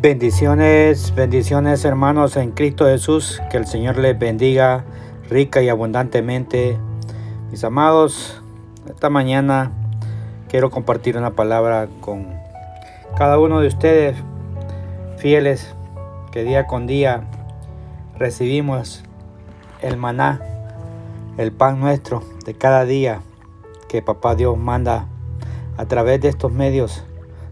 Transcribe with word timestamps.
Bendiciones, 0.00 1.12
bendiciones 1.12 1.84
hermanos 1.84 2.36
en 2.36 2.52
Cristo 2.52 2.86
Jesús, 2.86 3.42
que 3.50 3.56
el 3.56 3.66
Señor 3.66 3.98
les 3.98 4.16
bendiga 4.16 4.84
rica 5.28 5.60
y 5.60 5.68
abundantemente. 5.68 6.78
Mis 7.50 7.64
amados, 7.64 8.40
esta 8.88 9.10
mañana 9.10 9.72
quiero 10.48 10.70
compartir 10.70 11.18
una 11.18 11.32
palabra 11.32 11.88
con 12.00 12.28
cada 13.16 13.40
uno 13.40 13.58
de 13.58 13.66
ustedes, 13.66 14.16
fieles, 15.16 15.74
que 16.30 16.44
día 16.44 16.68
con 16.68 16.86
día 16.86 17.24
recibimos 18.16 19.02
el 19.82 19.96
maná, 19.96 20.40
el 21.38 21.50
pan 21.50 21.80
nuestro 21.80 22.22
de 22.46 22.54
cada 22.54 22.84
día 22.84 23.20
que 23.88 24.00
Papá 24.00 24.36
Dios 24.36 24.56
manda 24.56 25.08
a 25.76 25.86
través 25.86 26.20
de 26.20 26.28
estos 26.28 26.52
medios, 26.52 27.02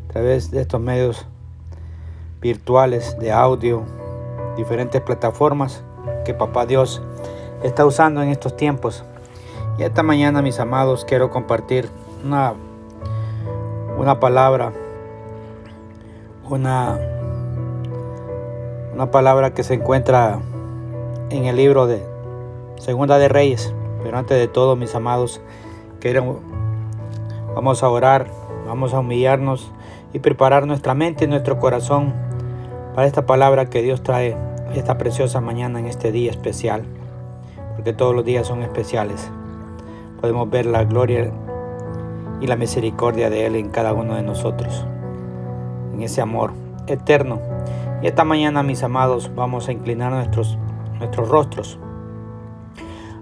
a 0.09 0.13
través 0.13 0.53
de 0.53 0.61
estos 0.61 0.81
medios 0.81 1.27
virtuales 2.47 3.19
de 3.19 3.33
audio, 3.33 3.83
diferentes 4.57 5.01
plataformas 5.01 5.83
que 6.25 6.33
Papá 6.33 6.65
Dios 6.65 7.03
está 7.65 7.85
usando 7.85 8.23
en 8.23 8.29
estos 8.29 8.57
tiempos. 8.57 9.03
Y 9.79 9.83
esta 9.83 10.05
mañana, 10.05 10.43
mis 10.43 10.61
amados, 10.61 11.05
quiero 11.05 11.29
compartir 11.31 11.89
una, 12.25 12.55
una 13.99 14.21
palabra, 14.21 14.73
una, 16.49 17.01
una 18.95 19.11
palabra 19.11 19.53
que 19.53 19.65
se 19.65 19.75
encuentra 19.75 20.39
en 21.31 21.47
el 21.47 21.57
libro 21.57 21.89
de 21.89 22.01
Segunda 22.79 23.19
de 23.19 23.29
Reyes. 23.29 23.75
Pero 24.05 24.19
antes 24.19 24.39
de 24.39 24.47
todo, 24.47 24.77
mis 24.77 24.95
amados, 24.95 25.41
quiero, 25.99 26.39
vamos 27.57 27.83
a 27.83 27.89
orar, 27.89 28.29
vamos 28.69 28.95
a 28.95 29.01
humillarnos 29.01 29.73
y 30.13 30.21
preparar 30.21 30.65
nuestra 30.69 30.95
mente 30.95 31.25
y 31.25 31.29
nuestro 31.29 31.59
corazón 31.59 32.26
para 32.97 33.07
esta 33.07 33.27
palabra 33.27 33.67
que 33.67 33.83
Dios 33.83 34.03
trae 34.03 34.35
esta 34.75 34.97
preciosa 34.97 35.43
mañana 35.43 35.79
en 35.79 35.85
este 35.85 36.13
día 36.13 36.31
especial, 36.31 36.83
porque 37.75 37.93
todos 37.93 38.15
los 38.15 38.25
días 38.25 38.47
son 38.47 38.63
especiales. 38.63 39.31
Podemos 40.19 40.49
ver 40.49 40.65
la 40.65 40.83
gloria 40.85 41.31
y 42.41 42.47
la 42.47 42.57
misericordia 42.57 43.29
de 43.29 43.45
Él 43.45 43.57
en 43.57 43.69
cada 43.69 43.93
uno 43.93 44.15
de 44.15 44.23
nosotros, 44.23 44.87
en 45.93 46.01
ese 46.01 46.23
amor 46.23 46.55
eterno. 46.87 47.39
Y 48.01 48.07
esta 48.07 48.25
mañana, 48.25 48.63
mis 48.63 48.83
amados, 48.83 49.31
vamos 49.35 49.69
a 49.69 49.73
inclinar 49.73 50.13
nuestros, 50.13 50.57
nuestros 50.99 51.29
rostros. 51.29 51.79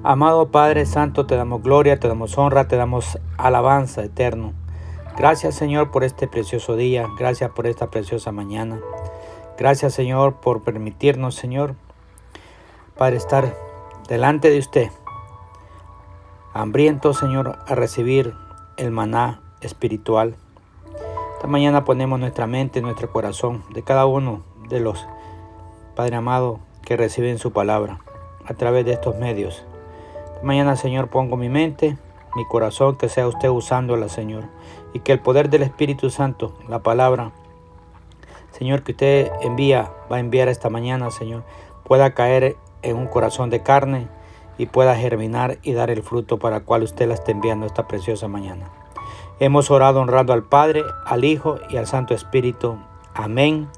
Amado 0.05 0.53
Padre 0.53 0.87
Santo, 0.87 1.27
te 1.27 1.35
damos 1.35 1.65
gloria, 1.65 1.99
te 1.99 2.07
damos 2.07 2.39
honra, 2.39 2.69
te 2.69 2.77
damos 2.77 3.19
alabanza 3.39 4.05
eterno. 4.05 4.53
Gracias 5.19 5.57
Señor 5.57 5.91
por 5.91 6.05
este 6.05 6.29
precioso 6.29 6.77
día, 6.77 7.09
gracias 7.19 7.51
por 7.51 7.67
esta 7.67 7.91
preciosa 7.91 8.31
mañana. 8.31 8.79
Gracias 9.57 9.95
Señor 9.95 10.35
por 10.41 10.63
permitirnos, 10.63 11.37
Señor, 11.37 11.77
para 12.97 13.15
estar 13.15 13.55
delante 14.09 14.51
de 14.51 14.59
usted, 14.59 14.91
hambriento, 16.53 17.15
Señor, 17.15 17.59
a 17.67 17.75
recibir 17.75 18.35
el 18.77 18.91
maná 18.91 19.43
espiritual. 19.61 20.37
Esta 21.35 21.47
mañana 21.47 21.85
ponemos 21.85 22.19
nuestra 22.19 22.47
mente, 22.47 22.81
nuestro 22.81 23.11
corazón 23.11 23.63
de 23.71 23.83
cada 23.83 24.07
uno 24.07 24.43
de 24.69 24.81
los, 24.81 25.07
Padre 25.95 26.17
amado, 26.17 26.59
que 26.83 26.97
reciben 26.97 27.39
su 27.39 27.53
palabra 27.53 28.01
a 28.47 28.55
través 28.55 28.85
de 28.85 28.93
estos 28.93 29.17
medios. 29.17 29.65
Esta 30.35 30.43
mañana, 30.43 30.77
Señor, 30.77 31.09
pongo 31.09 31.37
mi 31.37 31.49
mente, 31.49 31.97
mi 32.35 32.45
corazón, 32.45 32.97
que 32.97 33.09
sea 33.09 33.29
usted 33.29 33.49
usándola, 33.49 34.09
Señor, 34.09 34.45
y 34.93 35.01
que 35.01 35.13
el 35.13 35.21
poder 35.21 35.49
del 35.49 35.63
Espíritu 35.63 36.11
Santo, 36.11 36.57
la 36.69 36.81
palabra, 36.81 37.33
Señor, 38.57 38.85
que 38.85 38.93
usted 38.93 39.33
envía, 39.43 39.91
va 40.11 40.17
a 40.17 40.21
enviar 40.21 40.49
esta 40.49 40.71
mañana, 40.71 41.11
Señor, 41.11 41.43
pueda 41.83 42.15
caer 42.15 42.57
en 42.83 42.97
un 42.97 43.07
corazón 43.07 43.51
de 43.51 43.63
carne 43.63 44.07
y 44.59 44.67
pueda 44.67 44.95
germinar 44.95 45.59
y 45.63 45.73
dar 45.73 45.91
el 45.91 46.03
fruto 46.03 46.39
para 46.39 46.59
el 46.59 46.63
cual 46.63 46.85
usted 46.85 47.09
la 47.09 47.15
está 47.15 47.33
enviando 47.33 47.67
esta 47.67 47.89
preciosa 47.89 48.29
mañana. 48.29 48.71
Hemos 49.41 49.73
orado 49.73 50.01
honrando 50.01 50.33
al 50.33 50.45
Padre, 50.45 50.85
al 51.05 51.25
Hijo 51.25 51.57
y 51.69 51.77
al 51.77 51.89
Santo 51.89 52.15
Espíritu. 52.15 52.79
Amén 53.15 53.69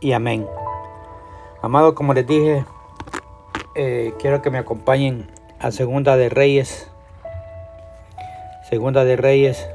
y 0.00 0.12
amén. 0.12 0.46
Amado, 1.62 1.94
como 1.94 2.12
les 2.12 2.26
dije, 2.26 2.64
eh, 3.76 4.12
quiero 4.18 4.42
que 4.42 4.50
me 4.50 4.58
acompañen 4.58 5.30
a 5.60 5.70
Segunda 5.70 6.16
de 6.16 6.28
Reyes. 6.28 6.90
Segunda 8.68 9.04
de 9.04 9.16
Reyes. 9.16 9.68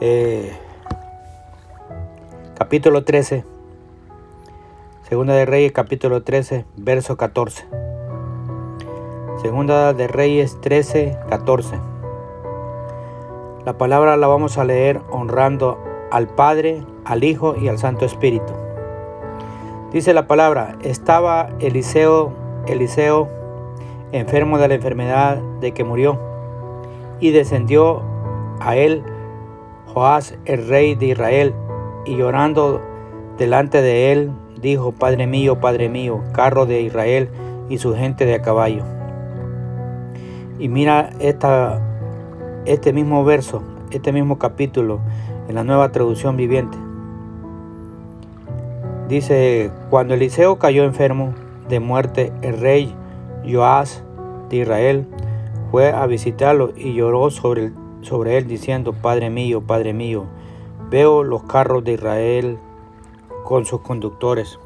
Eh, 0.00 0.50
capítulo 2.74 3.04
13. 3.04 3.44
Segunda 5.08 5.34
de 5.34 5.46
Reyes, 5.46 5.70
capítulo 5.70 6.24
13, 6.24 6.64
verso 6.76 7.16
14. 7.16 7.66
Segunda 9.40 9.92
de 9.92 10.08
Reyes 10.08 10.60
13, 10.60 11.16
14. 11.28 11.78
La 13.64 13.78
palabra 13.78 14.16
la 14.16 14.26
vamos 14.26 14.58
a 14.58 14.64
leer 14.64 15.00
honrando 15.12 15.78
al 16.10 16.26
Padre, 16.26 16.82
al 17.04 17.22
Hijo 17.22 17.54
y 17.56 17.68
al 17.68 17.78
Santo 17.78 18.04
Espíritu. 18.06 18.52
Dice 19.92 20.12
la 20.12 20.26
palabra, 20.26 20.76
estaba 20.82 21.50
Eliseo, 21.60 22.32
Eliseo 22.66 23.28
enfermo 24.10 24.58
de 24.58 24.66
la 24.66 24.74
enfermedad 24.74 25.36
de 25.60 25.70
que 25.70 25.84
murió, 25.84 26.18
y 27.20 27.30
descendió 27.30 28.02
a 28.58 28.74
él 28.74 29.04
Joás, 29.86 30.34
el 30.44 30.66
rey 30.66 30.96
de 30.96 31.06
Israel, 31.06 31.54
y 32.04 32.16
llorando 32.16 32.80
delante 33.38 33.82
de 33.82 34.12
él, 34.12 34.30
dijo, 34.60 34.92
Padre 34.92 35.26
mío, 35.26 35.60
Padre 35.60 35.88
mío, 35.88 36.22
carro 36.32 36.66
de 36.66 36.80
Israel 36.82 37.28
y 37.68 37.78
su 37.78 37.94
gente 37.94 38.24
de 38.26 38.34
a 38.34 38.42
caballo. 38.42 38.84
Y 40.58 40.68
mira 40.68 41.10
esta, 41.18 41.80
este 42.64 42.92
mismo 42.92 43.24
verso, 43.24 43.62
este 43.90 44.12
mismo 44.12 44.38
capítulo 44.38 45.00
en 45.48 45.56
la 45.56 45.64
nueva 45.64 45.92
traducción 45.92 46.36
viviente. 46.36 46.78
Dice, 49.08 49.70
cuando 49.90 50.14
Eliseo 50.14 50.58
cayó 50.58 50.84
enfermo 50.84 51.34
de 51.68 51.80
muerte, 51.80 52.32
el 52.42 52.58
rey 52.58 52.94
Joás 53.46 54.02
de 54.48 54.58
Israel 54.58 55.06
fue 55.70 55.92
a 55.92 56.06
visitarlo 56.06 56.72
y 56.76 56.94
lloró 56.94 57.30
sobre, 57.30 57.72
sobre 58.00 58.38
él 58.38 58.46
diciendo, 58.46 58.92
Padre 58.94 59.28
mío, 59.28 59.60
Padre 59.60 59.92
mío, 59.92 60.24
Veo 60.90 61.24
los 61.24 61.42
carros 61.44 61.82
de 61.82 61.92
Israel 61.92 62.58
con 63.42 63.64
sus 63.64 63.80
conductores. 63.80 64.58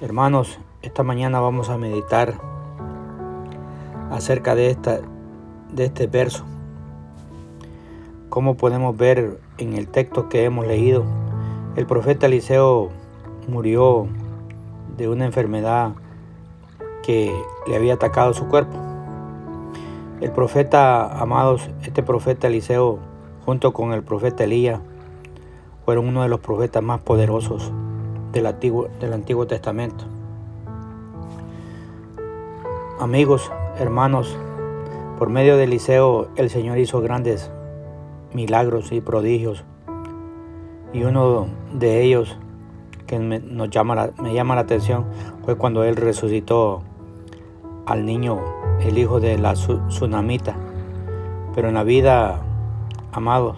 Hermanos, 0.00 0.58
esta 0.82 1.02
mañana 1.02 1.40
vamos 1.40 1.70
a 1.70 1.78
meditar 1.78 2.34
acerca 4.10 4.54
de, 4.54 4.70
esta, 4.70 5.00
de 5.72 5.86
este 5.86 6.06
verso. 6.06 6.44
Como 8.28 8.56
podemos 8.56 8.96
ver 8.96 9.40
en 9.56 9.72
el 9.72 9.88
texto 9.88 10.28
que 10.28 10.44
hemos 10.44 10.66
leído, 10.66 11.04
el 11.76 11.86
profeta 11.86 12.26
Eliseo 12.26 12.90
murió 13.48 14.06
de 14.96 15.08
una 15.08 15.24
enfermedad 15.24 15.92
que 17.02 17.34
le 17.66 17.76
había 17.76 17.94
atacado 17.94 18.34
su 18.34 18.48
cuerpo. 18.48 18.76
El 20.20 20.30
profeta, 20.30 21.20
amados, 21.20 21.68
este 21.82 22.02
profeta 22.02 22.48
Eliseo 22.48 22.98
junto 23.44 23.72
con 23.72 23.92
el 23.92 24.02
profeta 24.02 24.44
Elías, 24.44 24.80
fueron 25.84 26.08
uno 26.08 26.22
de 26.22 26.28
los 26.28 26.40
profetas 26.40 26.82
más 26.82 27.00
poderosos 27.00 27.72
del 28.32 28.46
Antiguo, 28.46 28.88
del 29.00 29.12
Antiguo 29.12 29.46
Testamento. 29.46 30.04
Amigos, 33.00 33.50
hermanos, 33.78 34.36
por 35.18 35.28
medio 35.28 35.56
de 35.56 35.64
Eliseo 35.64 36.28
el 36.36 36.50
Señor 36.50 36.78
hizo 36.78 37.00
grandes 37.00 37.50
milagros 38.32 38.92
y 38.92 39.00
prodigios. 39.00 39.64
Y 40.92 41.04
uno 41.04 41.46
de 41.72 42.02
ellos 42.02 42.36
que 43.06 43.18
me, 43.18 43.40
nos 43.40 43.70
llama 43.70 44.10
me 44.20 44.34
llama 44.34 44.54
la 44.54 44.62
atención 44.62 45.04
fue 45.44 45.56
cuando 45.56 45.84
él 45.84 45.96
resucitó 45.96 46.82
al 47.86 48.06
niño, 48.06 48.40
el 48.80 48.98
hijo 48.98 49.20
de 49.20 49.36
la 49.38 49.54
tsunamita. 49.54 50.56
Pero 51.54 51.68
en 51.68 51.74
la 51.74 51.82
vida 51.82 52.40
amados. 53.12 53.56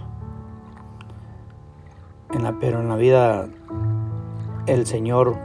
En 2.32 2.42
la, 2.42 2.58
pero 2.58 2.80
en 2.80 2.88
la 2.88 2.96
vida 2.96 3.46
el 4.66 4.86
Señor 4.86 5.36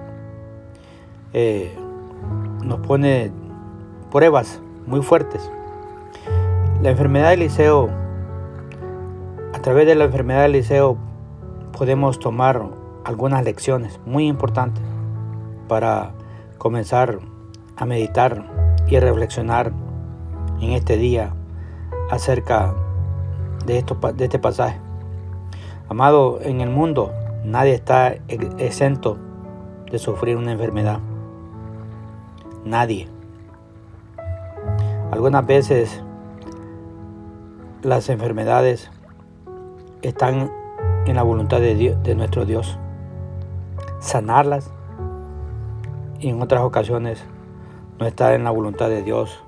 eh, 1.33 1.77
nos 2.63 2.79
pone 2.79 3.31
pruebas 4.11 4.61
muy 4.87 5.01
fuertes. 5.01 5.51
La 6.81 6.89
enfermedad 6.89 7.29
de 7.29 7.33
Eliseo, 7.35 7.89
a 9.53 9.59
través 9.61 9.85
de 9.85 9.95
la 9.95 10.05
enfermedad 10.05 10.41
de 10.41 10.45
Eliseo 10.45 10.97
podemos 11.77 12.19
tomar 12.19 12.63
algunas 13.05 13.43
lecciones 13.43 13.99
muy 14.05 14.27
importantes 14.27 14.83
para 15.67 16.13
comenzar 16.57 17.19
a 17.75 17.85
meditar 17.85 18.45
y 18.87 18.99
reflexionar 18.99 19.71
en 20.59 20.71
este 20.71 20.97
día 20.97 21.33
acerca 22.09 22.73
de, 22.73 22.88
de 23.65 23.77
este 23.77 24.39
pasaje. 24.39 24.79
Amado, 25.89 26.39
en 26.41 26.61
el 26.61 26.69
mundo 26.69 27.11
nadie 27.43 27.73
está 27.73 28.15
exento 28.27 29.17
de 29.91 29.97
sufrir 29.97 30.37
una 30.37 30.51
enfermedad. 30.51 30.99
Nadie. 32.63 33.07
Algunas 35.11 35.45
veces 35.45 36.03
las 37.81 38.09
enfermedades 38.09 38.91
están 40.01 40.51
en 41.05 41.15
la 41.15 41.23
voluntad 41.23 41.59
de, 41.59 41.75
Dios, 41.75 42.01
de 42.03 42.15
nuestro 42.15 42.45
Dios. 42.45 42.77
Sanarlas 43.99 44.71
y 46.19 46.29
en 46.29 46.41
otras 46.41 46.61
ocasiones 46.61 47.23
no 47.99 48.05
está 48.05 48.35
en 48.35 48.43
la 48.43 48.51
voluntad 48.51 48.89
de 48.89 49.01
Dios 49.01 49.43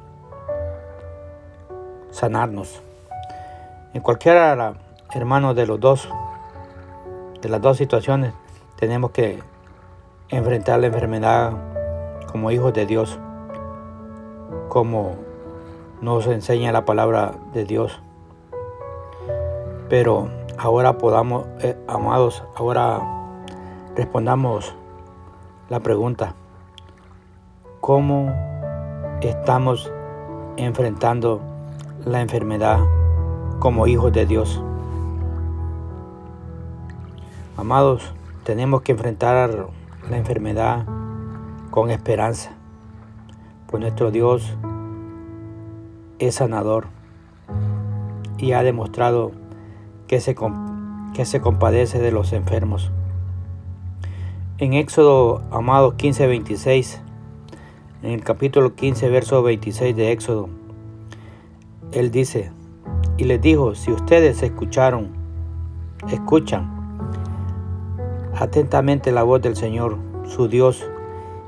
sanarnos. 2.09 2.81
En 3.93 4.01
cualquiera, 4.01 4.73
hermano, 5.13 5.53
de 5.53 5.65
los 5.65 5.77
dos, 5.77 6.07
de 7.41 7.49
las 7.49 7.61
dos 7.61 7.75
situaciones, 7.75 8.33
tenemos 8.77 9.11
que 9.11 9.43
enfrentar 10.29 10.79
la 10.79 10.88
enfermedad 10.88 11.51
como 12.31 12.51
hijos 12.51 12.73
de 12.73 12.85
Dios, 12.85 13.19
como 14.69 15.17
nos 15.99 16.25
enseña 16.27 16.71
la 16.71 16.85
palabra 16.85 17.33
de 17.51 17.65
Dios. 17.65 18.01
Pero 19.89 20.29
ahora 20.57 20.97
podamos, 20.97 21.47
eh, 21.59 21.77
amados, 21.89 22.45
ahora 22.55 23.01
respondamos 23.93 24.73
la 25.67 25.81
pregunta, 25.81 26.33
¿cómo 27.81 28.33
estamos 29.21 29.91
enfrentando 30.55 31.41
la 32.05 32.21
enfermedad 32.21 32.79
como 33.61 33.85
hijos 33.85 34.11
de 34.11 34.25
Dios? 34.25 34.59
Amados, 37.55 38.11
tenemos 38.43 38.81
que 38.81 38.91
enfrentar 38.91 39.67
la 40.09 40.17
enfermedad 40.17 40.87
con 41.69 41.91
esperanza, 41.91 42.53
pues 43.67 43.79
nuestro 43.81 44.09
Dios 44.09 44.57
es 46.17 46.35
sanador 46.35 46.87
y 48.39 48.53
ha 48.53 48.63
demostrado 48.63 49.31
que 50.07 50.19
se, 50.19 50.35
que 51.13 51.25
se 51.25 51.39
compadece 51.39 51.99
de 51.99 52.11
los 52.11 52.33
enfermos. 52.33 52.91
En 54.57 54.73
Éxodo, 54.73 55.43
amados 55.51 55.93
15, 55.93 56.25
26, 56.25 56.99
en 58.01 58.09
el 58.09 58.23
capítulo 58.23 58.73
15, 58.73 59.07
verso 59.09 59.43
26 59.43 59.95
de 59.95 60.11
Éxodo, 60.11 60.49
Él 61.91 62.09
dice, 62.09 62.51
y 63.21 63.23
les 63.23 63.39
dijo, 63.39 63.75
si 63.75 63.91
ustedes 63.91 64.41
escucharon, 64.41 65.09
escuchan 66.09 66.68
atentamente 68.35 69.12
la 69.12 69.21
voz 69.21 69.44
del 69.44 69.56
Señor, 69.56 70.00
su 70.25 70.47
Dios, 70.47 70.83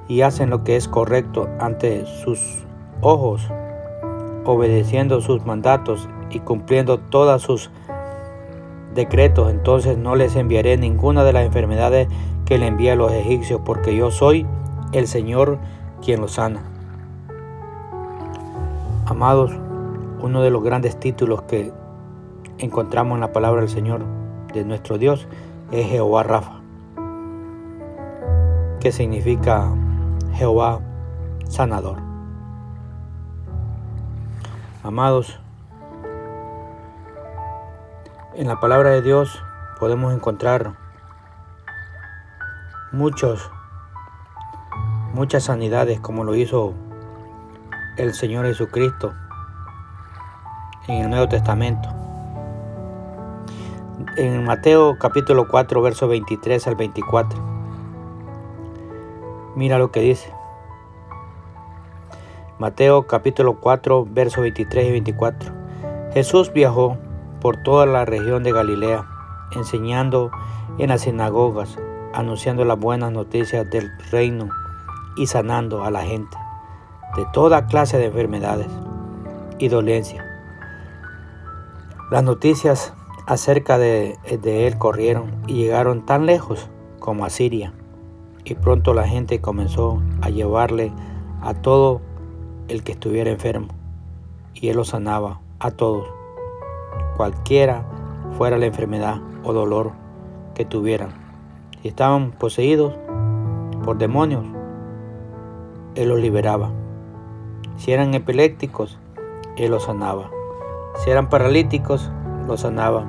y 0.07 0.21
hacen 0.21 0.51
lo 0.51 0.63
que 0.63 0.75
es 0.75 0.87
correcto 0.87 1.49
ante 1.59 2.05
sus 2.05 2.63
ojos, 3.01 3.49
obedeciendo 4.45 5.19
sus 5.19 5.47
mandatos 5.47 6.07
y 6.29 6.41
cumpliendo 6.41 6.99
todas 6.99 7.41
sus 7.41 7.71
decretos, 8.93 9.49
entonces 9.49 9.97
no 9.97 10.15
les 10.15 10.35
enviaré 10.35 10.77
ninguna 10.77 11.23
de 11.23 11.33
las 11.33 11.43
enfermedades 11.43 12.07
que 12.45 12.59
le 12.59 12.67
envié 12.67 12.91
a 12.91 12.95
los 12.95 13.11
egipcios, 13.11 13.61
porque 13.65 13.95
yo 13.95 14.11
soy 14.11 14.45
el 14.91 15.07
Señor 15.07 15.57
quien 16.05 16.21
los 16.21 16.33
sana. 16.33 16.61
Amados, 19.07 19.53
uno 20.23 20.41
de 20.41 20.49
los 20.49 20.63
grandes 20.63 20.97
títulos 20.97 21.41
que 21.41 21.73
encontramos 22.57 23.15
en 23.15 23.19
la 23.19 23.33
palabra 23.33 23.59
del 23.59 23.69
Señor 23.69 24.05
de 24.53 24.63
nuestro 24.63 24.97
Dios 24.97 25.27
es 25.69 25.85
Jehová 25.85 26.23
Rafa, 26.23 26.61
que 28.79 28.93
significa 28.93 29.69
Jehová 30.31 30.79
sanador. 31.49 31.97
Amados, 34.81 35.41
en 38.35 38.47
la 38.47 38.61
palabra 38.61 38.91
de 38.91 39.01
Dios 39.01 39.43
podemos 39.77 40.13
encontrar 40.13 40.77
muchos, 42.93 43.51
muchas 45.13 45.43
sanidades 45.43 45.99
como 45.99 46.23
lo 46.23 46.33
hizo 46.33 46.73
el 47.97 48.13
Señor 48.13 48.45
Jesucristo 48.45 49.13
en 50.87 51.03
el 51.03 51.09
Nuevo 51.09 51.29
Testamento. 51.29 51.89
En 54.17 54.43
Mateo 54.43 54.97
capítulo 54.99 55.47
4, 55.47 55.81
verso 55.81 56.07
23 56.07 56.67
al 56.67 56.75
24. 56.75 57.39
Mira 59.55 59.77
lo 59.77 59.91
que 59.91 60.01
dice. 60.01 60.31
Mateo 62.59 63.07
capítulo 63.07 63.59
4, 63.59 64.07
verso 64.09 64.41
23 64.41 64.87
y 64.87 64.91
24. 64.91 65.51
Jesús 66.13 66.51
viajó 66.51 66.97
por 67.39 67.57
toda 67.57 67.85
la 67.85 68.05
región 68.05 68.43
de 68.43 68.51
Galilea, 68.51 69.05
enseñando 69.55 70.31
en 70.77 70.89
las 70.89 71.01
sinagogas, 71.01 71.77
anunciando 72.13 72.65
las 72.65 72.79
buenas 72.79 73.11
noticias 73.11 73.69
del 73.69 73.89
reino 74.11 74.49
y 75.15 75.27
sanando 75.27 75.83
a 75.83 75.91
la 75.91 76.01
gente 76.01 76.37
de 77.15 77.25
toda 77.31 77.67
clase 77.67 77.97
de 77.97 78.05
enfermedades 78.05 78.69
y 79.59 79.67
dolencias. 79.69 80.32
Las 82.13 82.23
noticias 82.23 82.93
acerca 83.25 83.79
de, 83.79 84.19
él 84.23 84.77
corrieron 84.77 85.31
y 85.47 85.55
llegaron 85.55 86.05
tan 86.05 86.27
lejos 86.27 86.69
como 86.99 87.25
a 87.25 87.31
Siria, 87.31 87.73
y 88.45 88.53
pronto 88.53 88.93
la 88.93 89.07
gente 89.07 89.41
comenzó 89.41 89.99
a 90.21 90.29
llevarle 90.29 90.91
a 91.41 91.55
todo 91.55 92.01
el 92.67 92.83
que 92.83 92.91
estuviera 92.91 93.31
enfermo, 93.31 93.69
y 94.53 94.69
él 94.69 94.75
lo 94.75 94.85
sanaba 94.85 95.39
a 95.57 95.71
todos 95.71 96.05
cualquiera 97.17 97.83
fuera 98.37 98.59
la 98.59 98.67
enfermedad 98.67 99.19
o 99.43 99.51
dolor 99.51 99.93
que 100.53 100.65
tuvieran. 100.65 101.09
Si 101.81 101.87
estaban 101.87 102.29
poseídos 102.29 102.93
por 103.83 103.97
demonios, 103.97 104.45
Él 105.95 106.09
los 106.09 106.19
liberaba. 106.19 106.69
Si 107.77 107.91
eran 107.91 108.13
epilépticos, 108.13 108.99
Él 109.57 109.71
los 109.71 109.85
sanaba. 109.85 110.29
Si 110.95 111.09
eran 111.09 111.29
paralíticos, 111.29 112.11
los 112.47 112.61
sanaba. 112.61 113.05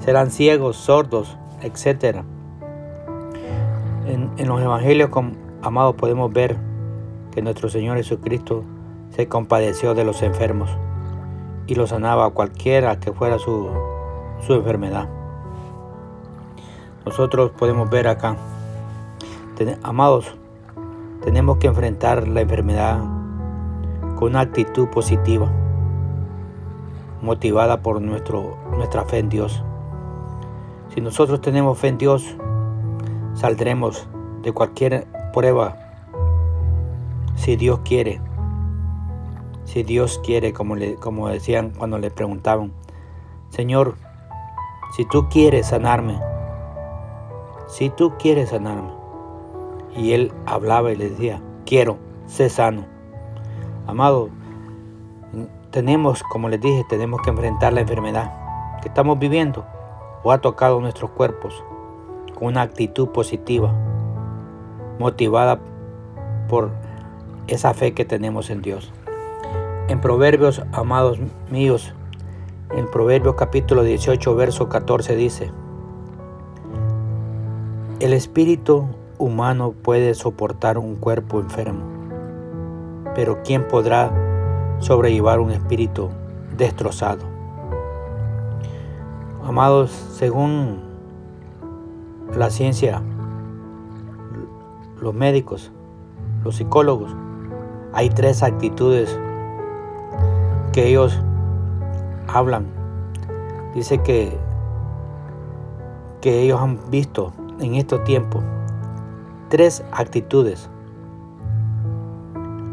Si 0.00 0.10
eran 0.10 0.30
ciegos, 0.30 0.76
sordos, 0.76 1.36
etc. 1.62 2.22
En, 4.06 4.46
los 4.46 4.60
evangelios, 4.60 5.10
amados, 5.62 5.94
podemos 5.96 6.32
ver 6.32 6.56
que 7.32 7.42
nuestro 7.42 7.68
Señor 7.68 7.96
Jesucristo 7.96 8.64
se 9.10 9.28
compadeció 9.28 9.94
de 9.94 10.04
los 10.04 10.22
enfermos 10.22 10.70
y 11.66 11.74
lo 11.74 11.86
sanaba 11.86 12.26
a 12.26 12.30
cualquiera 12.30 13.00
que 13.00 13.12
fuera 13.12 13.38
su, 13.38 13.68
su 14.46 14.54
enfermedad. 14.54 15.08
Nosotros 17.04 17.50
podemos 17.52 17.90
ver 17.90 18.08
acá, 18.08 18.36
amados, 19.82 20.36
tenemos 21.22 21.58
que 21.58 21.66
enfrentar 21.66 22.28
la 22.28 22.40
enfermedad 22.42 23.00
con 24.16 24.30
una 24.30 24.40
actitud 24.40 24.88
positiva, 24.88 25.50
motivada 27.22 27.82
por 27.82 28.00
nuestro, 28.00 28.56
nuestra 28.76 29.04
fe 29.04 29.18
en 29.18 29.28
Dios. 29.28 29.62
Si 30.94 31.00
nosotros 31.00 31.40
tenemos 31.40 31.78
fe 31.78 31.88
en 31.88 31.98
Dios, 31.98 32.36
saldremos 33.34 34.08
de 34.42 34.52
cualquier 34.52 35.06
prueba 35.32 35.76
si 37.36 37.56
Dios 37.56 37.80
quiere 37.84 38.20
si 39.66 39.82
Dios 39.82 40.20
quiere, 40.24 40.52
como, 40.52 40.76
le, 40.76 40.94
como 40.94 41.28
decían 41.28 41.72
cuando 41.76 41.98
le 41.98 42.10
preguntaban, 42.10 42.72
Señor, 43.50 43.96
si 44.96 45.04
tú 45.04 45.28
quieres 45.28 45.66
sanarme, 45.66 46.18
si 47.68 47.90
tú 47.90 48.14
quieres 48.18 48.50
sanarme. 48.50 48.90
Y 49.94 50.12
él 50.12 50.32
hablaba 50.46 50.92
y 50.92 50.96
le 50.96 51.10
decía, 51.10 51.42
quiero, 51.64 51.98
sé 52.26 52.48
sano. 52.48 52.86
Amado, 53.86 54.30
tenemos, 55.76 56.22
como 56.22 56.48
les 56.48 56.58
dije, 56.58 56.86
tenemos 56.88 57.20
que 57.20 57.28
enfrentar 57.28 57.74
la 57.74 57.82
enfermedad 57.82 58.32
que 58.80 58.88
estamos 58.88 59.18
viviendo 59.18 59.66
o 60.22 60.32
ha 60.32 60.38
tocado 60.38 60.80
nuestros 60.80 61.10
cuerpos 61.10 61.62
con 62.34 62.48
una 62.48 62.62
actitud 62.62 63.08
positiva, 63.08 63.74
motivada 64.98 65.60
por 66.48 66.70
esa 67.46 67.74
fe 67.74 67.92
que 67.92 68.06
tenemos 68.06 68.48
en 68.48 68.62
Dios. 68.62 68.90
En 69.88 70.00
Proverbios, 70.00 70.62
amados 70.72 71.18
míos, 71.50 71.92
en 72.74 72.90
Proverbios 72.90 73.34
capítulo 73.34 73.82
18, 73.82 74.34
verso 74.34 74.70
14 74.70 75.14
dice, 75.14 75.52
el 78.00 78.14
espíritu 78.14 78.86
humano 79.18 79.72
puede 79.72 80.14
soportar 80.14 80.78
un 80.78 80.96
cuerpo 80.96 81.38
enfermo, 81.38 81.84
pero 83.14 83.42
¿quién 83.44 83.68
podrá 83.68 84.25
sobrellevar 84.80 85.40
un 85.40 85.50
espíritu 85.50 86.10
destrozado? 86.56 87.24
Amados, 89.44 89.90
según 89.90 90.80
la 92.36 92.50
ciencia, 92.50 93.02
los 95.00 95.14
médicos, 95.14 95.70
los 96.44 96.56
psicólogos, 96.56 97.14
hay 97.92 98.10
tres 98.10 98.42
actitudes 98.42 99.18
que 100.72 100.88
ellos 100.88 101.20
hablan. 102.28 102.66
Dice 103.74 104.02
que, 104.02 104.36
que 106.20 106.42
ellos 106.42 106.60
han 106.60 106.78
visto 106.90 107.32
en 107.60 107.74
estos 107.76 108.04
tiempos 108.04 108.42
tres 109.48 109.84
actitudes 109.92 110.68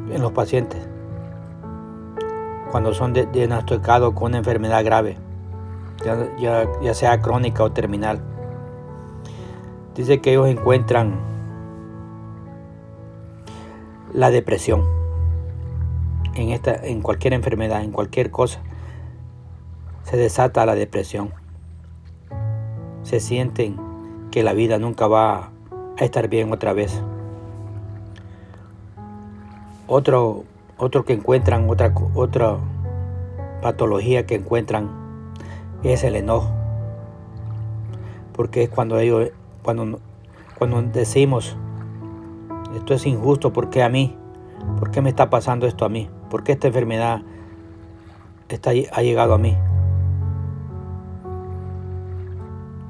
en 0.10 0.22
los 0.22 0.32
pacientes 0.32 0.93
cuando 2.74 2.92
son 2.96 3.14
diagnosticados 3.14 4.16
con 4.16 4.32
una 4.32 4.40
enfermedad 4.40 4.84
grave, 4.84 5.16
ya, 6.04 6.68
ya 6.82 6.94
sea 6.96 7.22
crónica 7.22 7.64
o 7.64 7.72
terminal. 7.72 8.20
Dice 9.94 10.22
que 10.22 10.32
ellos 10.32 10.48
encuentran 10.48 11.14
la 14.12 14.32
depresión 14.32 14.84
en, 16.34 16.50
esta, 16.50 16.74
en 16.74 17.04
cualquier 17.04 17.34
enfermedad, 17.34 17.84
en 17.84 17.92
cualquier 17.92 18.32
cosa. 18.32 18.60
Se 20.02 20.18
desata 20.18 20.66
la 20.66 20.74
depresión. 20.74 21.32
Se 23.04 23.20
sienten 23.20 23.78
que 24.32 24.42
la 24.42 24.54
vida 24.54 24.80
nunca 24.80 25.06
va 25.06 25.52
a 26.00 26.04
estar 26.04 26.28
bien 26.28 26.52
otra 26.52 26.74
vez. 26.74 27.04
Otro, 29.86 30.46
otro 30.84 31.06
que 31.06 31.14
encuentran, 31.14 31.70
otra, 31.70 31.94
otra 32.14 32.58
patología 33.62 34.26
que 34.26 34.36
encuentran 34.36 34.90
es 35.82 36.04
el 36.04 36.16
enojo. 36.16 36.52
Porque 38.34 38.64
es 38.64 38.70
cuando 38.70 39.00
ellos, 39.00 39.32
cuando, 39.64 40.00
cuando 40.58 40.82
decimos, 40.82 41.56
esto 42.76 42.94
es 42.94 43.06
injusto, 43.06 43.54
¿por 43.54 43.70
qué 43.70 43.82
a 43.82 43.90
mí? 43.90 44.18
¿Por 44.78 44.92
qué 44.92 45.02
me 45.02 45.10
está 45.10 45.30
pasando 45.30 45.68
esto 45.68 45.86
a 45.86 45.90
mí? 45.90 46.10
¿Por 46.30 46.44
qué 46.44 46.52
esta 46.52 46.68
enfermedad 46.68 47.22
está, 48.50 48.72
ha 48.72 49.02
llegado 49.02 49.34
a 49.34 49.38
mí? 49.38 49.56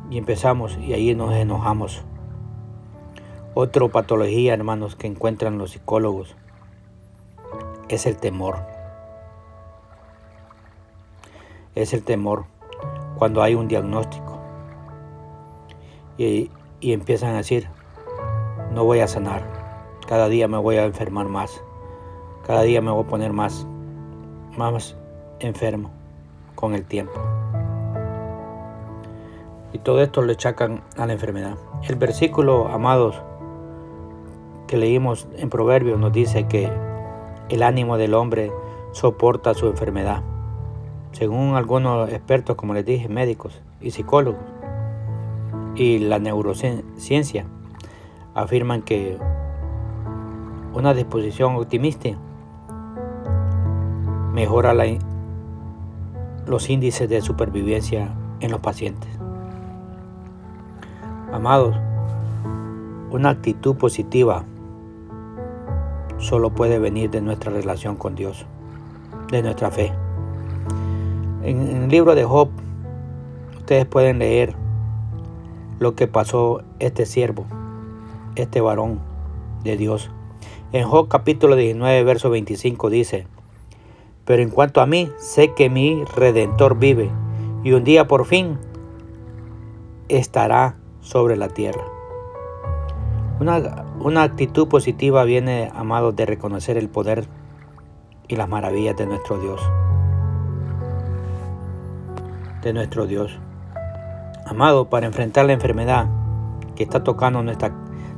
Y 0.09 0.17
empezamos 0.17 0.77
y 0.77 0.93
ahí 0.93 1.13
nos 1.13 1.33
enojamos. 1.35 2.03
Otra 3.53 3.88
patología, 3.88 4.53
hermanos, 4.53 4.95
que 4.95 5.05
encuentran 5.05 5.59
los 5.59 5.71
psicólogos 5.71 6.35
es 7.90 8.06
el 8.06 8.18
temor. 8.18 8.58
Es 11.75 11.94
el 11.94 12.04
temor 12.04 12.46
cuando 13.18 13.42
hay 13.42 13.56
un 13.56 13.68
diagnóstico. 13.68 14.40
Y, 16.18 16.52
y 16.80 16.94
empiezan 16.94 17.34
a 17.34 17.38
decir, 17.38 17.68
no 18.72 18.84
voy 18.84 19.00
a 19.00 19.08
sanar. 19.08 19.44
Cada 20.08 20.28
día 20.28 20.48
me 20.48 20.58
voy 20.58 20.78
a 20.78 20.86
enfermar 20.86 21.28
más. 21.28 21.62
Cada 22.46 22.63
día 22.63 22.82
me 22.82 22.92
voy 22.92 23.04
a 23.04 23.08
poner 23.08 23.34
más, 23.34 23.66
más 24.58 24.96
enfermo 25.40 25.92
con 26.56 26.75
el 26.75 26.86
tiempo. 26.86 27.13
Y 29.72 29.80
todo 29.80 30.02
esto 30.02 30.22
le 30.22 30.36
chacan 30.36 30.84
a 30.98 31.06
la 31.06 31.13
enfermedad. 31.13 31.58
El 31.88 31.96
versículo, 31.96 32.68
amados, 32.68 33.22
que 34.68 34.78
leímos 34.78 35.28
en 35.36 35.50
Proverbios 35.50 36.00
nos 36.00 36.13
dice 36.13 36.48
que 36.48 36.72
el 37.50 37.63
ánimo 37.63 37.97
del 37.97 38.13
hombre 38.13 38.51
soporta 38.91 39.53
su 39.53 39.67
enfermedad. 39.67 40.21
Según 41.12 41.55
algunos 41.55 42.09
expertos, 42.09 42.55
como 42.55 42.73
les 42.73 42.85
dije, 42.85 43.09
médicos 43.09 43.62
y 43.81 43.91
psicólogos, 43.91 44.41
y 45.75 46.00
la 46.00 46.19
neurociencia, 46.19 47.45
afirman 48.33 48.81
que 48.81 49.17
una 50.73 50.93
disposición 50.93 51.55
optimista 51.55 52.09
mejora 54.33 54.73
los 56.47 56.69
índices 56.69 57.07
de 57.09 57.21
supervivencia 57.21 58.13
en 58.39 58.51
los 58.51 58.59
pacientes. 58.59 59.09
Amados, 61.31 61.75
una 63.12 63.29
actitud 63.29 63.75
positiva 63.75 64.43
solo 66.24 66.50
puede 66.50 66.80
venir 66.80 67.10
de 67.10 67.22
nuestra 67.22 67.51
relación 67.51 67.96
con 67.96 68.15
Dios, 68.15 68.46
de 69.32 69.44
nuestra 69.44 69.70
fe. 69.72 69.94
En, 71.44 71.84
el 71.84 71.89
libro 71.89 72.15
de 72.15 72.24
Job, 72.24 72.50
ustedes 73.58 73.86
pueden 73.86 74.20
leer 74.20 74.56
lo 75.80 75.96
que 75.96 76.08
pasó 76.08 76.63
este 76.80 77.06
siervo, 77.06 77.46
este 78.36 78.62
varón 78.62 79.00
de 79.63 79.77
Dios. 79.77 80.10
En 80.72 80.88
Job 80.88 81.08
capítulo 81.08 81.56
19, 81.56 82.03
verso 82.03 82.30
25 82.30 82.89
dice, 82.89 83.27
pero 84.25 84.42
en 84.42 84.50
cuanto 84.50 84.82
a 84.82 84.86
mí, 84.86 85.12
sé 85.18 85.53
que 85.53 85.70
mi 85.70 86.03
redentor 86.15 86.80
vive 86.80 87.12
y 87.63 87.74
un 87.74 87.84
día 87.84 88.08
por 88.08 88.25
fin 88.25 88.58
estará 90.08 90.77
sobre 91.01 91.36
la 91.36 91.50
tierra. 91.50 91.84
Una, 93.39 93.86
actitud 94.24 94.67
positiva 94.67 95.24
viene, 95.24 95.72
amado, 95.74 96.12
de 96.12 96.25
reconocer 96.25 96.77
el 96.77 96.89
poder 96.89 97.25
y 98.27 98.36
las 98.36 98.50
maravillas 98.50 98.98
de 98.98 99.05
nuestro 99.05 99.39
Dios. 99.39 99.62
De 102.62 102.74
nuestro 102.74 103.07
Dios. 103.07 103.39
Amado, 104.45 104.89
para 104.89 105.05
enfrentar 105.05 105.45
la 105.45 105.53
enfermedad 105.53 106.07
que 106.75 106.83
está 106.83 107.03
tocando 107.03 107.41
nuestra, 107.43 107.72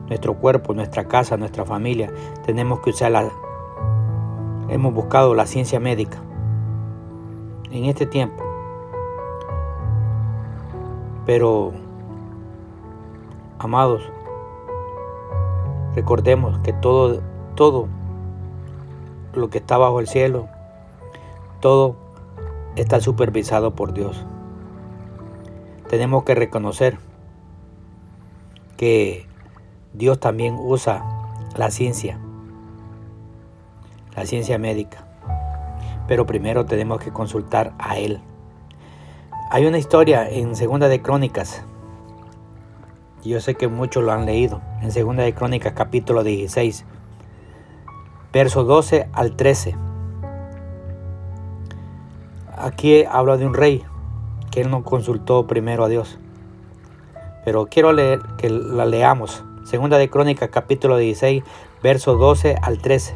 nuestro 0.07 0.35
cuerpo, 0.35 0.73
nuestra 0.73 1.07
casa, 1.07 1.37
nuestra 1.37 1.65
familia, 1.65 2.11
tenemos 2.45 2.79
que 2.79 2.89
usar 2.89 3.11
la... 3.11 3.29
Hemos 4.69 4.93
buscado 4.93 5.35
la 5.35 5.45
ciencia 5.45 5.79
médica. 5.79 6.19
En 7.71 7.85
este 7.85 8.05
tiempo. 8.05 8.43
Pero, 11.25 11.73
amados, 13.59 14.01
Recordemos 15.95 16.59
que 16.59 16.73
todo, 16.73 17.21
todo 17.55 17.87
lo 19.33 19.49
que 19.49 19.59
está 19.59 19.77
bajo 19.77 19.99
el 19.99 20.07
cielo, 20.07 20.47
todo 21.61 21.95
está 22.75 22.99
supervisado 22.99 23.75
por 23.75 23.93
Dios. 23.93 24.25
Tenemos 25.89 26.23
que 26.23 26.35
reconocer 26.35 26.97
que 28.77 29.25
Dios 29.93 30.19
también 30.19 30.57
usa 30.59 31.03
la 31.55 31.71
ciencia, 31.71 32.19
la 34.15 34.25
ciencia 34.25 34.57
médica. 34.57 35.07
Pero 36.07 36.25
primero 36.25 36.65
tenemos 36.65 36.99
que 36.99 37.11
consultar 37.11 37.73
a 37.79 37.97
Él. 37.97 38.19
Hay 39.49 39.65
una 39.65 39.77
historia 39.77 40.29
en 40.29 40.55
Segunda 40.55 40.87
de 40.87 41.01
Crónicas 41.01 41.63
yo 43.29 43.41
sé 43.41 43.55
que 43.55 43.67
muchos 43.67 44.03
lo 44.03 44.11
han 44.11 44.25
leído, 44.25 44.61
en 44.85 44.91
Segunda 44.91 45.23
de 45.23 45.33
Crónicas 45.33 45.73
capítulo 45.73 46.23
16, 46.23 46.85
verso 48.31 48.63
12 48.63 49.09
al 49.13 49.35
13. 49.35 49.75
Aquí 52.55 53.03
habla 53.03 53.37
de 53.37 53.47
un 53.47 53.55
rey 53.55 53.83
que 54.51 54.61
él 54.61 54.69
no 54.69 54.83
consultó 54.83 55.47
primero 55.47 55.83
a 55.83 55.89
Dios. 55.89 56.19
Pero 57.43 57.65
quiero 57.65 57.93
leer 57.93 58.19
que 58.37 58.49
la 58.51 58.85
leamos. 58.85 59.43
Segunda 59.63 59.97
de 59.97 60.09
Crónicas 60.09 60.49
capítulo 60.49 60.97
16, 60.97 61.43
verso 61.81 62.15
12 62.15 62.55
al 62.61 62.77
13. 62.77 63.15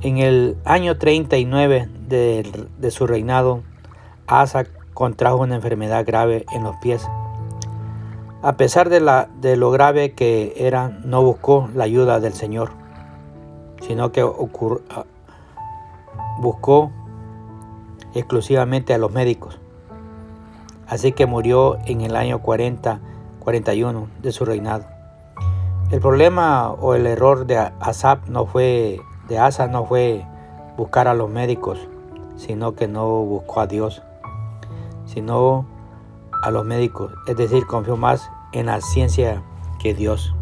En 0.00 0.16
el 0.16 0.56
año 0.64 0.96
39 0.96 1.90
de, 2.08 2.66
de 2.78 2.90
su 2.90 3.06
reinado, 3.06 3.62
Asa 4.26 4.64
contrajo 4.94 5.36
una 5.36 5.56
enfermedad 5.56 6.06
grave 6.06 6.46
en 6.54 6.64
los 6.64 6.74
pies 6.76 7.06
a 8.44 8.58
pesar 8.58 8.90
de, 8.90 9.00
lo 9.56 9.70
grave 9.70 10.12
que 10.12 10.52
era, 10.58 10.90
no 11.02 11.22
buscó 11.22 11.70
la 11.74 11.84
ayuda 11.84 12.20
del 12.20 12.34
Señor, 12.34 12.72
sino 13.80 14.12
que 14.12 14.22
buscó 16.38 16.90
exclusivamente 18.12 18.92
a 18.92 18.98
los 18.98 19.12
médicos. 19.12 19.58
Así 20.86 21.12
que 21.12 21.24
murió 21.24 21.78
en 21.86 22.02
el 22.02 22.16
año 22.16 22.40
40, 22.40 23.00
41 23.40 24.08
de 24.20 24.32
su 24.32 24.44
reinado. 24.44 24.84
El 25.90 26.00
problema 26.00 26.70
o 26.70 26.94
el 26.94 27.06
error 27.06 27.46
de 27.46 27.56
Asap 27.56 28.28
no 28.28 28.44
fue 28.44 29.00
de 29.26 29.38
Asa 29.38 29.68
no 29.68 29.86
fue 29.86 30.22
buscar 30.76 31.08
a 31.08 31.14
los 31.14 31.30
médicos, 31.30 31.78
sino 32.36 32.74
que 32.74 32.88
no 32.88 33.06
buscó 33.22 33.60
a 33.60 33.66
Dios, 33.66 34.02
sino 35.06 35.64
a 36.42 36.50
los 36.50 36.66
médicos, 36.66 37.10
es 37.26 37.38
decir, 37.38 37.66
confió 37.66 37.96
más 37.96 38.30
en 38.54 38.66
la 38.66 38.80
ciencia 38.80 39.42
que 39.80 39.94
Dios. 39.94 40.32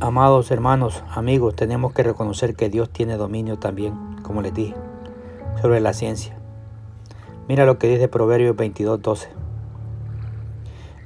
Amados 0.00 0.50
hermanos, 0.50 1.04
amigos, 1.10 1.54
tenemos 1.54 1.92
que 1.92 2.02
reconocer 2.02 2.56
que 2.56 2.70
Dios 2.70 2.88
tiene 2.90 3.18
dominio 3.18 3.58
también, 3.58 4.16
como 4.22 4.40
les 4.40 4.54
dije, 4.54 4.74
sobre 5.60 5.80
la 5.80 5.92
ciencia. 5.92 6.36
Mira 7.48 7.66
lo 7.66 7.78
que 7.78 7.88
dice 7.88 8.08
Proverbios 8.08 8.56
22, 8.56 9.02
12. 9.02 9.28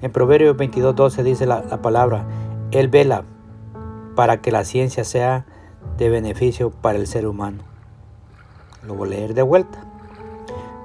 En 0.01 0.13
Proverbios 0.13 0.57
22.12 0.57 1.25
dice 1.25 1.45
la, 1.45 1.63
la 1.63 1.83
palabra, 1.83 2.25
Él 2.71 2.87
vela 2.87 3.25
para 4.15 4.41
que 4.41 4.53
la 4.53 4.65
ciencia 4.65 5.03
sea 5.03 5.45
de 5.97 6.09
beneficio 6.09 6.71
para 6.71 6.99
el 6.99 7.09
ser 7.09 7.27
humano. 7.27 7.65
Lo 8.87 8.95
voy 8.95 9.09
a 9.09 9.11
leer 9.11 9.35
de 9.35 9.43
vuelta. 9.43 9.81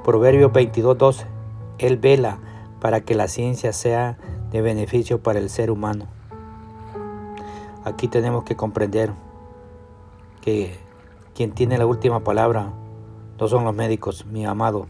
Proverbios 0.04 0.52
22.12. 0.52 1.26
Él 1.78 1.98
vela 1.98 2.40
para 2.84 3.00
que 3.00 3.16
la 3.16 3.30
ciencia 3.30 3.72
sea 3.72 4.18
de 4.52 4.62
beneficio 4.62 5.24
para 5.24 5.40
el 5.40 5.50
ser 5.50 5.72
humano. 5.72 6.06
Aquí 7.86 8.10
tenemos 8.10 8.44
que 8.44 8.58
comprender 8.58 9.14
que 10.42 10.76
quien 11.34 11.54
tiene 11.54 11.78
la 11.78 11.86
última 11.86 12.26
palabra 12.26 12.74
no 13.40 13.48
son 13.48 13.64
los 13.64 13.74
médicos, 13.74 14.26
mi 14.26 14.46
amado, 14.46 14.88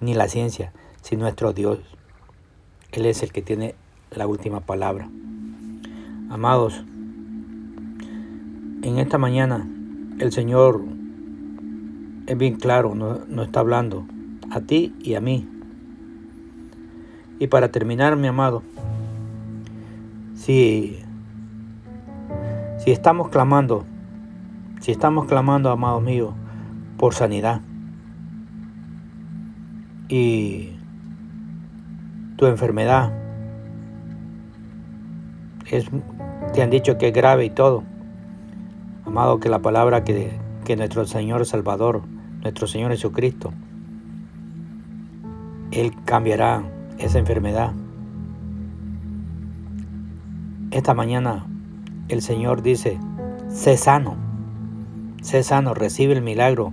ni 0.00 0.14
la 0.14 0.26
ciencia, 0.26 0.72
sino 1.00 1.22
nuestro 1.22 1.52
Dios. 1.52 1.78
Él 2.90 3.06
es 3.06 3.22
el 3.22 3.30
que 3.30 3.40
tiene 3.40 3.76
la 4.10 4.26
última 4.26 4.58
palabra. 4.58 5.08
Amados, 6.28 6.84
en 8.82 8.98
esta 8.98 9.16
mañana 9.16 9.64
el 10.18 10.32
Señor 10.32 10.82
es 12.26 12.36
bien 12.36 12.56
claro, 12.56 12.96
nos, 12.96 13.46
está 13.46 13.60
hablando 13.60 14.08
a 14.50 14.60
ti 14.60 14.92
y 14.98 15.14
a 15.14 15.20
mí. 15.20 15.53
Y 17.38 17.46
para 17.48 17.70
terminar, 17.70 18.16
mi 18.16 18.28
amado, 18.28 18.62
si, 20.34 20.98
si 22.78 22.90
estamos 22.90 23.28
clamando, 23.28 23.84
si 24.80 24.92
estamos 24.92 25.26
clamando, 25.26 25.70
amado 25.70 26.00
mío, 26.00 26.34
por 26.96 27.14
sanidad, 27.14 27.60
y 30.08 30.70
tu 32.36 32.46
enfermedad 32.46 33.12
es, 35.70 35.86
te 36.52 36.62
han 36.62 36.70
dicho 36.70 36.98
que 36.98 37.08
es 37.08 37.14
grave 37.14 37.46
y 37.46 37.50
todo, 37.50 37.82
amado, 39.06 39.40
que 39.40 39.48
la 39.48 39.60
palabra 39.60 40.04
que, 40.04 40.38
que 40.64 40.76
nuestro 40.76 41.04
Señor 41.06 41.44
Salvador 41.46 42.02
nuestro 42.44 42.66
Señor 42.66 42.90
Jesucristo, 42.92 43.52
Él 45.70 45.92
cambiará 46.04 46.62
esa 46.98 47.18
enfermedad. 47.18 47.72
Esta 50.70 50.94
mañana 50.94 51.46
el 52.08 52.20
Señor 52.20 52.62
dice, 52.62 52.98
sé 53.48 53.76
sano, 53.76 54.16
sé 55.22 55.42
sano, 55.42 55.74
recibe 55.74 56.12
el 56.12 56.22
milagro 56.22 56.72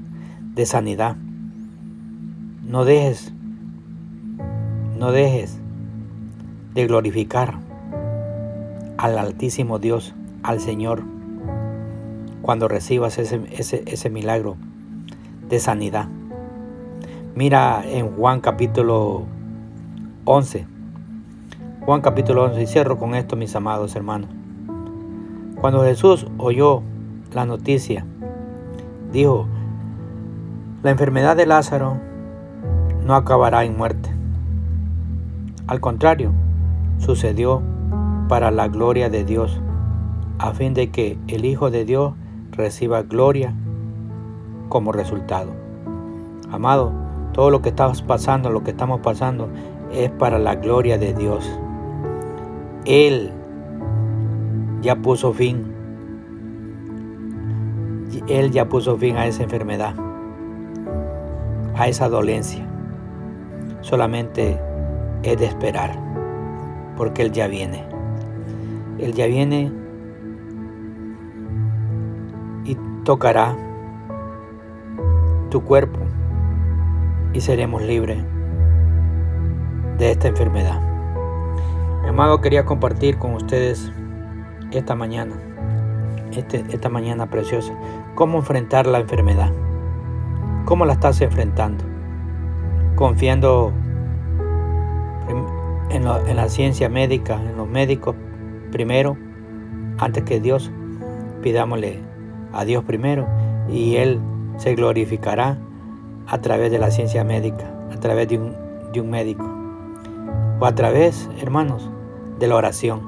de 0.56 0.66
sanidad. 0.66 1.16
No 2.68 2.86
dejes, 2.86 3.32
no 4.98 5.12
dejes 5.12 5.60
de 6.74 6.88
glorificar 6.88 7.60
al 8.98 9.18
Altísimo 9.18 9.80
Dios, 9.80 10.14
al 10.44 10.60
Señor, 10.60 11.04
cuando 12.42 12.68
recibas 12.68 13.18
ese, 13.18 13.42
ese, 13.52 13.84
ese 13.86 14.10
milagro 14.10 14.56
de 15.50 15.60
sanidad. 15.60 16.08
Mira 17.36 17.84
en 17.86 18.12
Juan 18.16 18.42
capítulo 18.42 19.26
11. 20.34 20.66
Juan 21.86 22.00
capítulo 22.00 22.46
11. 22.46 22.62
Y 22.62 22.66
cierro 22.66 22.98
con 22.98 23.16
esto, 23.16 23.36
mis 23.36 23.54
amados 23.54 23.98
hermanos. 23.98 24.30
Cuando 25.60 25.84
Jesús 25.84 26.26
oyó 26.38 26.84
la 27.34 27.46
noticia, 27.46 28.06
dijo, 29.12 29.48
la 30.84 30.92
enfermedad 30.92 31.36
de 31.36 31.46
Lázaro 31.46 31.98
no 33.06 33.16
acabará 33.16 33.66
en 33.66 33.76
muerte. 33.76 34.10
Al 35.68 35.82
contrario, 35.82 36.32
sucedió 36.98 37.62
para 38.30 38.52
la 38.52 38.70
gloria 38.70 39.10
de 39.10 39.26
Dios, 39.26 39.60
a 40.40 40.54
fin 40.54 40.74
de 40.74 40.92
que 40.92 41.18
el 41.28 41.44
Hijo 41.44 41.72
de 41.72 41.84
Dios 41.84 42.14
reciba 42.52 43.02
gloria 43.02 43.54
como 44.70 44.94
resultado. 44.94 45.52
Amado, 46.50 46.94
todo 47.34 47.50
lo 47.50 47.62
que 47.62 47.70
estamos 47.70 48.02
pasando, 48.02 48.50
lo 48.50 48.64
que 48.64 48.72
estamos 48.72 49.02
pasando, 49.02 49.50
es 49.94 50.10
para 50.12 50.40
la 50.40 50.56
gloria 50.56 50.98
de 50.98 51.14
Dios. 51.14 51.50
Él 52.86 53.32
ya 54.82 54.96
puso 54.96 55.34
fin. 55.34 55.66
Él 58.28 58.52
ya 58.52 58.68
puso 58.68 58.98
fin 58.98 59.18
a 59.18 59.26
esa 59.28 59.44
enfermedad, 59.44 59.96
a 61.76 61.88
esa 61.88 62.10
dolencia. 62.10 62.66
Solamente 63.82 64.60
es 65.24 65.38
de 65.38 65.46
esperar, 65.46 65.98
porque 66.98 67.24
Él 67.24 67.32
ya 67.32 67.48
viene. 67.48 67.84
Él 69.00 69.14
ya 69.14 69.26
viene 69.26 69.72
y 72.64 72.78
tocará 73.04 73.56
tu 75.50 75.64
cuerpo 75.64 76.00
y 77.34 77.42
seremos 77.42 77.82
libres 77.82 78.24
de 80.02 80.10
esta 80.10 80.30
enfermedad. 80.30 80.82
Mi 82.02 82.10
amado, 82.10 82.42
quería 82.42 82.66
compartir 82.66 83.20
con 83.20 83.36
ustedes 83.36 83.92
esta 84.72 84.96
mañana, 84.96 85.36
este, 86.36 86.66
esta 86.70 86.90
mañana 86.90 87.30
preciosa, 87.30 87.72
cómo 88.16 88.40
enfrentar 88.40 88.88
la 88.88 88.98
enfermedad. 88.98 89.52
¿Cómo 90.66 90.86
la 90.86 90.94
estás 90.94 91.22
enfrentando? 91.22 91.84
Confiando 92.96 93.74
en, 95.92 96.04
la 96.04 96.50
ciencia 96.50 96.90
médica, 96.90 97.36
en 97.36 97.56
los 97.56 97.68
médicos 97.68 98.16
primero, 98.72 99.18
antes 100.00 100.24
que 100.24 100.40
Dios. 100.40 100.72
Pidámosle 101.44 102.00
a 102.54 102.66
Dios 102.66 102.84
primero 102.86 103.28
y 103.70 103.98
Él 103.98 104.20
se 104.58 104.74
glorificará 104.74 105.60
a 106.26 106.40
través 106.40 106.72
de 106.72 106.80
la 106.80 106.90
ciencia 106.90 107.24
médica, 107.24 107.72
a 107.94 108.00
través 108.00 108.30
de 108.30 108.40
un, 108.40 108.56
de 108.94 109.02
un 109.02 109.10
médico, 109.12 109.61
o 110.62 110.66
a 110.68 110.76
través, 110.76 111.28
hermanos, 111.40 111.90
de 112.38 112.48
la 112.48 112.56
oración, 112.56 113.02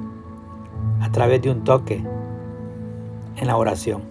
a 1.02 1.12
través 1.12 1.40
de 1.44 1.52
un 1.52 1.64
toque 1.64 2.04
en 3.38 3.48
la 3.48 3.56
oración. 3.56 4.02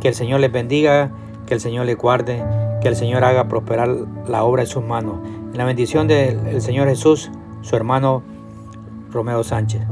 Que 0.00 0.08
el 0.08 0.14
Señor 0.14 0.38
les 0.38 0.52
bendiga, 0.52 1.10
que 1.46 1.54
el 1.54 1.60
Señor 1.60 1.86
les 1.86 1.98
guarde, 1.98 2.40
que 2.80 2.86
el 2.86 2.94
Señor 2.94 3.24
haga 3.24 3.48
prosperar 3.48 3.88
la 4.28 4.44
obra 4.44 4.62
en 4.62 4.68
sus 4.68 4.84
manos. 4.84 5.16
En 5.50 5.58
la 5.58 5.64
bendición 5.64 6.06
del 6.06 6.62
Señor 6.62 6.86
Jesús, 6.86 7.32
su 7.62 7.74
hermano 7.74 8.22
Romeo 9.10 9.42
Sánchez. 9.42 9.82